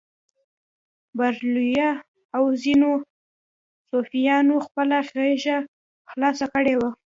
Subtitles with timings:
[1.17, 1.91] بریلویه
[2.35, 2.91] او ځینو
[3.89, 5.57] صوفیانو خپله غېږه
[6.11, 6.89] خلاصه کړې وه.